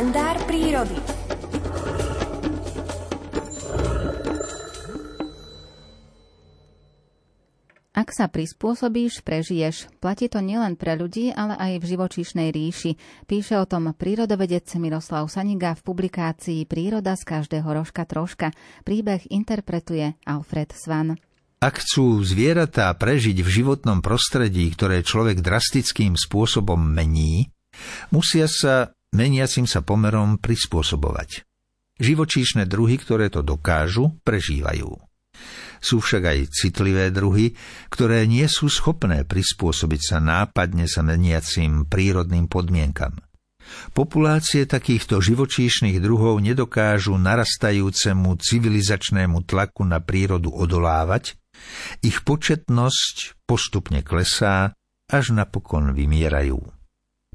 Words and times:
kalendár 0.00 0.40
prírody. 0.48 0.96
Ak 7.92 8.08
sa 8.16 8.32
prispôsobíš, 8.32 9.20
prežiješ. 9.20 9.92
Platí 10.00 10.32
to 10.32 10.40
nielen 10.40 10.80
pre 10.80 10.96
ľudí, 10.96 11.36
ale 11.36 11.52
aj 11.52 11.84
v 11.84 11.88
živočíšnej 11.92 12.48
ríši. 12.48 12.96
Píše 13.28 13.60
o 13.60 13.68
tom 13.68 13.92
prírodovedec 13.92 14.72
Miroslav 14.80 15.28
Saniga 15.28 15.76
v 15.76 15.84
publikácii 15.84 16.64
Príroda 16.64 17.12
z 17.12 17.36
každého 17.36 17.68
rožka 17.68 18.08
troška. 18.08 18.56
Príbeh 18.88 19.28
interpretuje 19.28 20.16
Alfred 20.24 20.72
Svan. 20.80 21.20
Ak 21.60 21.76
chcú 21.76 22.24
zvieratá 22.24 22.88
prežiť 22.96 23.36
v 23.44 23.48
životnom 23.52 24.00
prostredí, 24.00 24.64
ktoré 24.72 25.04
človek 25.04 25.44
drastickým 25.44 26.16
spôsobom 26.16 26.80
mení, 26.80 27.52
musia 28.08 28.48
sa 28.48 28.96
meniacim 29.14 29.66
sa 29.66 29.82
pomerom 29.84 30.38
prispôsobovať. 30.38 31.44
Živočíšne 32.00 32.64
druhy, 32.64 32.96
ktoré 32.96 33.28
to 33.28 33.44
dokážu, 33.44 34.16
prežívajú. 34.24 34.96
Sú 35.80 36.00
však 36.04 36.22
aj 36.24 36.38
citlivé 36.52 37.08
druhy, 37.08 37.56
ktoré 37.88 38.28
nie 38.28 38.44
sú 38.48 38.68
schopné 38.68 39.24
prispôsobiť 39.24 40.00
sa 40.00 40.18
nápadne 40.20 40.84
sa 40.84 41.00
meniacim 41.00 41.88
prírodným 41.88 42.48
podmienkam. 42.48 43.16
Populácie 43.92 44.66
takýchto 44.66 45.22
živočíšnych 45.22 46.02
druhov 46.02 46.42
nedokážu 46.42 47.16
narastajúcemu 47.16 48.36
civilizačnému 48.40 49.46
tlaku 49.46 49.86
na 49.86 50.02
prírodu 50.02 50.50
odolávať, 50.50 51.38
ich 52.00 52.24
početnosť 52.24 53.44
postupne 53.44 54.00
klesá, 54.00 54.74
až 55.06 55.36
napokon 55.36 55.92
vymierajú. 55.92 56.79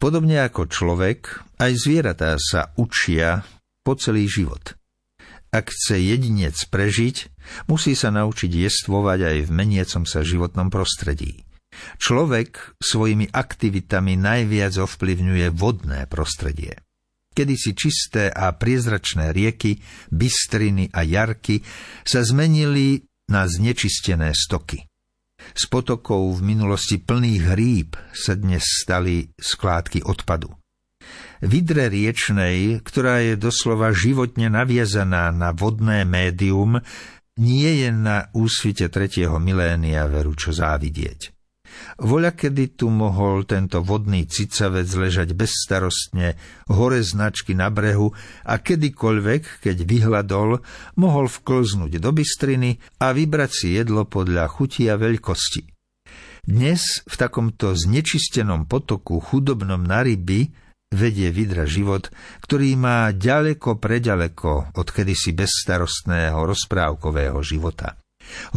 Podobne 0.00 0.40
ako 0.48 0.64
človek, 0.64 1.44
aj 1.60 1.76
zvieratá 1.76 2.40
sa 2.40 2.72
učia 2.80 3.44
po 3.84 3.92
celý 4.00 4.24
život. 4.24 4.72
Ak 5.52 5.68
chce 5.68 6.00
jedinec 6.00 6.56
prežiť, 6.72 7.28
musí 7.68 7.92
sa 7.92 8.08
naučiť 8.08 8.48
jestvovať 8.48 9.20
aj 9.28 9.38
v 9.44 9.50
meniacom 9.52 10.08
sa 10.08 10.24
životnom 10.24 10.72
prostredí. 10.72 11.44
Človek 12.00 12.80
svojimi 12.80 13.28
aktivitami 13.28 14.16
najviac 14.16 14.80
ovplyvňuje 14.80 15.46
vodné 15.52 16.08
prostredie. 16.08 16.80
Kedysi 17.36 17.76
čisté 17.76 18.32
a 18.32 18.56
priezračné 18.56 19.36
rieky, 19.36 19.78
bystriny 20.10 20.90
a 20.96 21.04
jarky 21.06 21.62
sa 22.02 22.24
zmenili 22.26 23.06
na 23.30 23.46
znečistené 23.46 24.34
stoky. 24.34 24.89
Z 25.56 25.68
potokov 25.72 26.38
v 26.38 26.54
minulosti 26.54 27.00
plných 27.00 27.42
hríb 27.56 27.96
sa 28.12 28.36
dnes 28.36 28.62
stali 28.62 29.32
skládky 29.34 30.04
odpadu. 30.04 30.52
Vidre 31.40 31.88
riečnej, 31.88 32.84
ktorá 32.84 33.24
je 33.24 33.34
doslova 33.40 33.96
životne 33.96 34.52
naviazaná 34.52 35.32
na 35.32 35.56
vodné 35.56 36.04
médium, 36.04 36.84
nie 37.40 37.80
je 37.80 37.88
na 37.88 38.28
úsvite 38.36 38.92
tretieho 38.92 39.40
milénia 39.40 40.04
veru 40.04 40.36
čo 40.36 40.52
závidieť. 40.52 41.39
Voľa 42.00 42.32
kedy 42.34 42.80
tu 42.80 42.88
mohol 42.88 43.44
tento 43.44 43.84
vodný 43.84 44.26
cicavec 44.26 44.86
ležať 44.86 45.36
bezstarostne 45.36 46.36
hore 46.70 47.00
značky 47.04 47.52
na 47.52 47.68
brehu 47.68 48.12
a 48.46 48.54
kedykoľvek, 48.58 49.62
keď 49.62 49.76
vyhľadol, 49.84 50.60
mohol 50.96 51.26
vklznúť 51.26 52.00
do 52.00 52.10
bystriny 52.12 52.80
a 53.00 53.12
vybrať 53.14 53.50
si 53.50 53.68
jedlo 53.76 54.06
podľa 54.06 54.48
chuti 54.50 54.90
a 54.90 54.98
veľkosti. 54.98 55.62
Dnes 56.40 57.04
v 57.04 57.14
takomto 57.20 57.76
znečistenom 57.76 58.64
potoku 58.64 59.20
chudobnom 59.20 59.84
na 59.84 60.00
ryby 60.00 60.48
vedie 60.90 61.30
vydra 61.30 61.68
život, 61.68 62.10
ktorý 62.42 62.74
má 62.74 63.14
ďaleko 63.14 63.78
preďaleko 63.78 64.74
od 64.74 64.88
kedysi 64.90 65.30
bezstarostného 65.36 66.40
rozprávkového 66.42 67.38
života. 67.46 67.94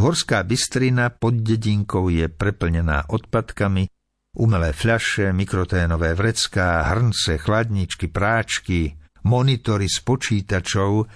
Horská 0.00 0.42
bystrina 0.42 1.10
pod 1.10 1.40
dedinkou 1.40 2.10
je 2.10 2.26
preplnená 2.30 3.06
odpadkami, 3.10 3.90
umelé 4.38 4.70
fľaše, 4.74 5.30
mikroténové 5.30 6.14
vrecká, 6.18 6.82
hrnce, 6.90 7.38
chladničky, 7.38 8.10
práčky, 8.10 8.98
monitory 9.24 9.86
s 9.86 10.02
počítačov, 10.02 11.06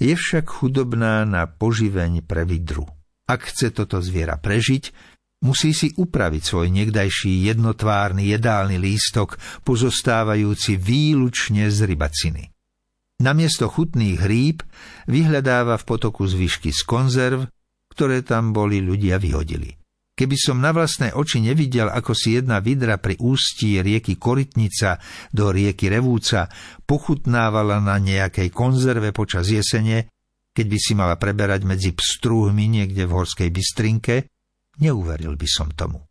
je 0.00 0.14
však 0.16 0.48
chudobná 0.48 1.28
na 1.28 1.44
poživeň 1.44 2.24
pre 2.24 2.48
vidru. 2.48 2.88
Ak 3.28 3.52
chce 3.52 3.70
toto 3.70 4.00
zviera 4.02 4.40
prežiť, 4.40 4.90
musí 5.44 5.70
si 5.76 5.92
upraviť 5.94 6.42
svoj 6.42 6.68
niekdajší 6.72 7.46
jednotvárny 7.52 8.26
jedálny 8.32 8.80
lístok, 8.80 9.38
pozostávajúci 9.62 10.80
výlučne 10.80 11.68
z 11.68 11.78
rybaciny. 11.84 12.44
Namiesto 13.20 13.68
chutných 13.68 14.16
hríb 14.24 14.64
vyhľadáva 15.04 15.76
v 15.76 15.84
potoku 15.84 16.24
zvyšky 16.24 16.72
z 16.72 16.80
konzerv, 16.88 17.44
ktoré 17.90 18.22
tam 18.22 18.54
boli 18.54 18.80
ľudia 18.80 19.18
vyhodili. 19.18 19.80
Keby 20.20 20.36
som 20.36 20.60
na 20.60 20.68
vlastné 20.76 21.16
oči 21.16 21.40
nevidel, 21.40 21.88
ako 21.88 22.12
si 22.12 22.36
jedna 22.36 22.60
vidra 22.60 23.00
pri 23.00 23.16
ústí 23.24 23.80
rieky 23.80 24.20
Korytnica 24.20 25.00
do 25.32 25.48
rieky 25.48 25.88
Revúca 25.88 26.44
pochutnávala 26.84 27.80
na 27.80 27.96
nejakej 27.96 28.52
konzerve 28.52 29.16
počas 29.16 29.48
jesene, 29.48 30.12
keď 30.52 30.66
by 30.68 30.78
si 30.82 30.92
mala 30.92 31.16
preberať 31.16 31.64
medzi 31.64 31.96
pstrúhmi 31.96 32.68
niekde 32.68 33.08
v 33.08 33.16
horskej 33.16 33.48
bystrinke, 33.48 34.28
neuveril 34.76 35.40
by 35.40 35.48
som 35.48 35.72
tomu. 35.72 36.09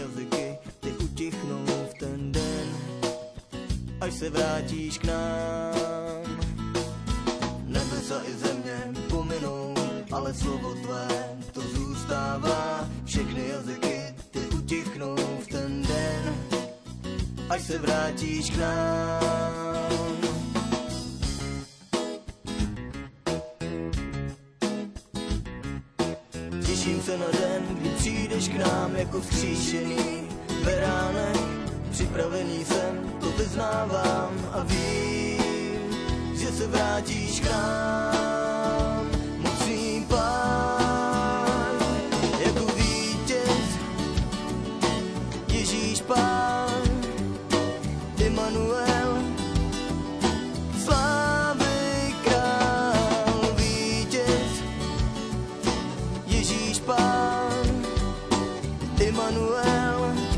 Jazyky 0.00 0.58
ty 0.80 0.90
utichnou 0.90 1.64
v 1.66 1.94
ten 1.98 2.32
den, 2.32 2.68
až 4.00 4.14
se 4.14 4.30
vrátíš 4.30 4.98
k 4.98 5.04
nám. 5.04 6.24
Nebesa 7.64 8.22
i 8.28 8.32
země 8.32 8.78
pominou, 9.10 9.74
ale 10.12 10.34
slovo 10.34 10.74
tvé 10.74 11.08
to 11.52 11.60
zůstává. 11.60 12.88
Všechny 13.04 13.48
jazyky 13.48 14.14
ty 14.30 14.40
utichnou 14.40 15.16
v 15.16 15.46
ten 15.46 15.82
den, 15.82 16.34
až 17.48 17.62
se 17.62 17.78
vrátíš 17.78 18.50
k 18.50 18.56
nám. 18.56 19.79
Těším 26.70 27.02
se 27.02 27.18
na 27.18 27.26
den, 27.32 27.62
kdy 27.70 27.88
přijdeš 27.88 28.48
k 28.48 28.54
nám 28.54 28.96
jako 28.96 29.20
vzkříšený 29.20 30.28
beránek. 30.64 31.36
Připravený 31.90 32.64
jsem, 32.64 33.14
to 33.20 33.26
vyznávám 33.30 34.30
a 34.52 34.62
vím, 34.62 35.82
že 36.34 36.46
se 36.46 36.66
vrátíš 36.66 37.40
k 37.40 37.50
nám. 37.50 38.09
Emanuel, 59.00 60.29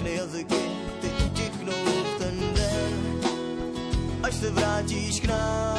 řekli 0.00 0.16
jazyky, 0.16 0.70
teď 1.00 1.32
tichnou 1.32 1.72
v 1.72 2.18
ten 2.18 2.40
den, 2.54 3.20
až 4.22 4.34
se 4.34 4.50
vrátíš 4.50 5.20
k 5.20 5.24
nám. 5.24 5.78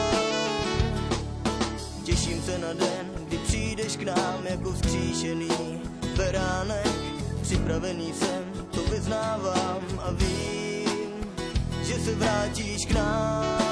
Těším 2.03 2.41
se 2.41 2.57
na 2.57 2.73
den, 2.73 3.11
kdy 3.27 3.37
přijdeš 3.37 3.95
k 3.97 4.03
nám 4.03 4.39
jako 4.49 4.71
vzkříšený 4.71 5.49
beránek. 6.17 6.87
Připravený 7.41 8.13
jsem, 8.13 8.43
to 8.71 8.81
vyznávám 8.81 9.81
a 9.99 10.11
vím, 10.11 10.89
že 11.83 11.93
se 11.93 12.15
vrátíš 12.15 12.85
k 12.85 12.91
nám. 12.91 13.70